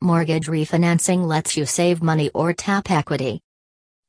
Mortgage 0.00 0.46
refinancing 0.46 1.26
lets 1.26 1.56
you 1.56 1.66
save 1.66 2.04
money 2.04 2.30
or 2.32 2.52
tap 2.52 2.88
equity. 2.88 3.40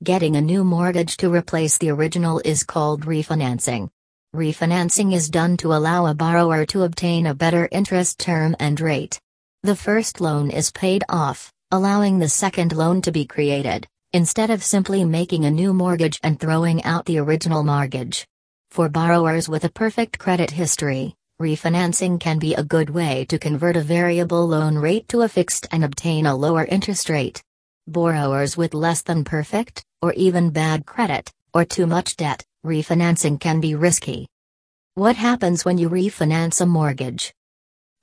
Getting 0.03 0.35
a 0.35 0.41
new 0.41 0.63
mortgage 0.63 1.17
to 1.17 1.33
replace 1.33 1.79
the 1.79 1.89
original 1.89 2.39
is 2.45 2.63
called 2.63 3.07
refinancing. 3.07 3.89
Refinancing 4.35 5.15
is 5.15 5.31
done 5.31 5.57
to 5.57 5.73
allow 5.73 6.05
a 6.05 6.13
borrower 6.13 6.63
to 6.67 6.83
obtain 6.83 7.25
a 7.25 7.33
better 7.33 7.67
interest 7.71 8.19
term 8.19 8.55
and 8.59 8.79
rate. 8.79 9.19
The 9.63 9.75
first 9.75 10.21
loan 10.21 10.51
is 10.51 10.69
paid 10.69 11.03
off, 11.09 11.51
allowing 11.71 12.19
the 12.19 12.29
second 12.29 12.71
loan 12.73 13.01
to 13.01 13.11
be 13.11 13.25
created, 13.25 13.87
instead 14.13 14.51
of 14.51 14.63
simply 14.63 15.03
making 15.03 15.45
a 15.45 15.51
new 15.51 15.73
mortgage 15.73 16.19
and 16.21 16.39
throwing 16.39 16.83
out 16.83 17.05
the 17.05 17.17
original 17.17 17.63
mortgage. 17.63 18.27
For 18.69 18.89
borrowers 18.89 19.49
with 19.49 19.63
a 19.63 19.71
perfect 19.71 20.19
credit 20.19 20.51
history, 20.51 21.15
refinancing 21.41 22.19
can 22.19 22.37
be 22.37 22.53
a 22.53 22.63
good 22.63 22.89
way 22.89 23.23
to 23.29 23.39
convert 23.39 23.77
a 23.77 23.81
variable 23.81 24.45
loan 24.45 24.77
rate 24.77 25.07
to 25.07 25.21
a 25.21 25.29
fixed 25.29 25.67
and 25.71 25.85
obtain 25.85 26.25
a 26.25 26.35
lower 26.35 26.65
interest 26.65 27.09
rate. 27.09 27.41
Borrowers 27.87 28.57
with 28.57 28.73
less 28.73 29.01
than 29.01 29.23
perfect, 29.23 29.85
or 30.01 30.11
even 30.13 30.49
bad 30.49 30.85
credit, 30.85 31.31
or 31.53 31.63
too 31.63 31.87
much 31.87 32.17
debt, 32.17 32.43
refinancing 32.65 33.39
can 33.39 33.61
be 33.61 33.73
risky. 33.73 34.27
What 34.95 35.15
happens 35.15 35.63
when 35.63 35.77
you 35.77 35.89
refinance 35.89 36.59
a 36.59 36.65
mortgage? 36.65 37.33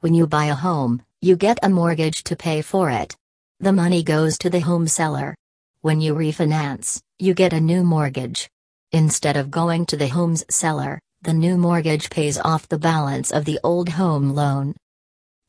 When 0.00 0.14
you 0.14 0.26
buy 0.26 0.46
a 0.46 0.54
home, 0.54 1.02
you 1.20 1.36
get 1.36 1.58
a 1.62 1.68
mortgage 1.68 2.24
to 2.24 2.36
pay 2.36 2.62
for 2.62 2.88
it. 2.88 3.14
The 3.60 3.72
money 3.72 4.02
goes 4.02 4.38
to 4.38 4.50
the 4.50 4.60
home 4.60 4.88
seller. 4.88 5.34
When 5.82 6.00
you 6.00 6.14
refinance, 6.14 7.02
you 7.18 7.34
get 7.34 7.52
a 7.52 7.60
new 7.60 7.84
mortgage. 7.84 8.48
Instead 8.92 9.36
of 9.36 9.50
going 9.50 9.84
to 9.86 9.96
the 9.98 10.08
home's 10.08 10.44
seller, 10.48 11.00
the 11.26 11.34
new 11.34 11.56
mortgage 11.56 12.08
pays 12.08 12.38
off 12.38 12.68
the 12.68 12.78
balance 12.78 13.32
of 13.32 13.44
the 13.44 13.58
old 13.64 13.88
home 13.88 14.32
loan. 14.32 14.72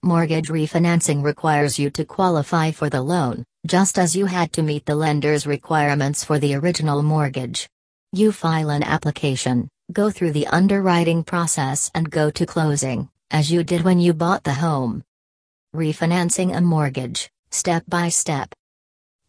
Mortgage 0.02 0.48
refinancing 0.48 1.24
requires 1.24 1.78
you 1.78 1.92
to 1.92 2.04
qualify 2.04 2.72
for 2.72 2.90
the 2.90 3.00
loan, 3.00 3.46
just 3.68 4.00
as 4.00 4.16
you 4.16 4.26
had 4.26 4.52
to 4.52 4.64
meet 4.64 4.88
the 4.88 4.96
lender's 4.96 5.46
requirements 5.46 6.24
for 6.24 6.40
the 6.40 6.56
original 6.56 7.04
mortgage. 7.04 7.70
You 8.12 8.32
file 8.32 8.72
an 8.72 8.82
application, 8.82 9.70
go 9.94 10.10
through 10.10 10.32
the 10.32 10.48
underwriting 10.48 11.24
process 11.24 11.92
and 11.94 12.10
go 12.10 12.32
to 12.32 12.48
closing, 12.48 13.10
as 13.30 13.52
you 13.52 13.64
did 13.64 13.84
when 13.84 14.00
you 14.00 14.16
bought 14.16 14.44
the 14.44 14.56
home. 14.56 15.04
Refinancing 15.76 16.58
a 16.58 16.62
mortgage, 16.62 17.30
step 17.52 17.84
by 17.88 18.10
step. 18.10 18.50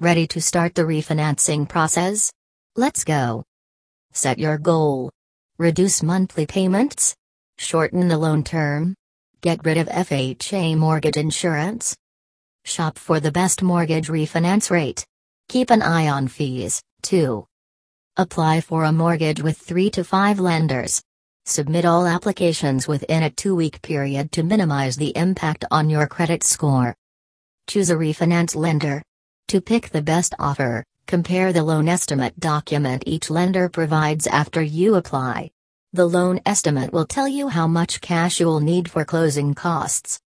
Ready 0.00 0.26
to 0.28 0.40
start 0.40 0.74
the 0.74 0.88
refinancing 0.88 1.68
process? 1.68 2.32
Let's 2.74 3.04
go. 3.04 3.44
Set 4.14 4.38
your 4.38 4.56
goal. 4.56 5.10
Reduce 5.60 6.04
monthly 6.04 6.46
payments? 6.46 7.16
Shorten 7.58 8.06
the 8.06 8.16
loan 8.16 8.44
term? 8.44 8.94
Get 9.40 9.64
rid 9.64 9.76
of 9.76 9.88
FHA 9.88 10.78
mortgage 10.78 11.16
insurance? 11.16 11.96
Shop 12.64 12.96
for 12.96 13.18
the 13.18 13.32
best 13.32 13.60
mortgage 13.60 14.06
refinance 14.06 14.70
rate. 14.70 15.04
Keep 15.48 15.70
an 15.70 15.82
eye 15.82 16.06
on 16.06 16.28
fees, 16.28 16.80
too. 17.02 17.44
Apply 18.16 18.60
for 18.60 18.84
a 18.84 18.92
mortgage 18.92 19.42
with 19.42 19.58
3 19.58 19.90
to 19.90 20.04
5 20.04 20.38
lenders. 20.38 21.02
Submit 21.44 21.84
all 21.84 22.06
applications 22.06 22.86
within 22.86 23.24
a 23.24 23.30
two 23.30 23.56
week 23.56 23.82
period 23.82 24.30
to 24.32 24.44
minimize 24.44 24.96
the 24.96 25.16
impact 25.16 25.64
on 25.72 25.90
your 25.90 26.06
credit 26.06 26.44
score. 26.44 26.94
Choose 27.66 27.90
a 27.90 27.96
refinance 27.96 28.54
lender. 28.54 29.02
To 29.48 29.60
pick 29.60 29.88
the 29.88 30.02
best 30.02 30.34
offer, 30.38 30.84
Compare 31.08 31.54
the 31.54 31.62
loan 31.62 31.88
estimate 31.88 32.38
document 32.38 33.02
each 33.06 33.30
lender 33.30 33.70
provides 33.70 34.26
after 34.26 34.60
you 34.60 34.96
apply. 34.96 35.50
The 35.94 36.04
loan 36.04 36.38
estimate 36.44 36.92
will 36.92 37.06
tell 37.06 37.26
you 37.26 37.48
how 37.48 37.66
much 37.66 38.02
cash 38.02 38.40
you'll 38.40 38.60
need 38.60 38.90
for 38.90 39.06
closing 39.06 39.54
costs. 39.54 40.20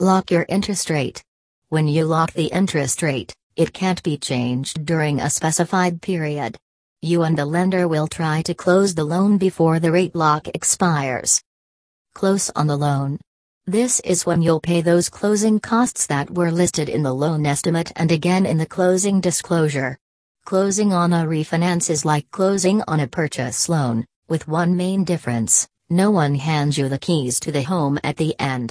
Lock 0.00 0.32
your 0.32 0.44
interest 0.48 0.90
rate. 0.90 1.22
When 1.68 1.86
you 1.86 2.04
lock 2.04 2.32
the 2.32 2.46
interest 2.46 3.00
rate, 3.00 3.32
it 3.54 3.72
can't 3.72 4.02
be 4.02 4.18
changed 4.18 4.84
during 4.84 5.20
a 5.20 5.30
specified 5.30 6.02
period. 6.02 6.58
You 7.00 7.22
and 7.22 7.38
the 7.38 7.46
lender 7.46 7.86
will 7.86 8.08
try 8.08 8.42
to 8.42 8.54
close 8.54 8.96
the 8.96 9.04
loan 9.04 9.38
before 9.38 9.78
the 9.78 9.92
rate 9.92 10.16
lock 10.16 10.48
expires. 10.48 11.40
Close 12.16 12.50
on 12.56 12.66
the 12.66 12.76
loan. 12.76 13.20
This 13.66 14.00
is 14.00 14.26
when 14.26 14.42
you'll 14.42 14.58
pay 14.58 14.80
those 14.80 15.10
closing 15.10 15.60
costs 15.60 16.08
that 16.08 16.28
were 16.28 16.50
listed 16.50 16.88
in 16.88 17.04
the 17.04 17.14
loan 17.14 17.46
estimate 17.46 17.92
and 17.94 18.10
again 18.10 18.46
in 18.46 18.58
the 18.58 18.66
closing 18.66 19.20
disclosure. 19.20 19.96
Closing 20.48 20.94
on 20.94 21.12
a 21.12 21.26
refinance 21.26 21.90
is 21.90 22.06
like 22.06 22.30
closing 22.30 22.82
on 22.88 23.00
a 23.00 23.06
purchase 23.06 23.68
loan, 23.68 24.06
with 24.30 24.48
one 24.48 24.74
main 24.78 25.04
difference 25.04 25.68
no 25.90 26.10
one 26.10 26.34
hands 26.34 26.78
you 26.78 26.88
the 26.88 26.98
keys 26.98 27.38
to 27.40 27.52
the 27.52 27.62
home 27.62 27.98
at 28.02 28.16
the 28.16 28.34
end. 28.38 28.66